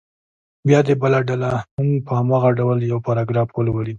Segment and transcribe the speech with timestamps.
[0.67, 3.89] بیا دې بله ډله هم په هماغه ډول یو پاراګراف ولولي.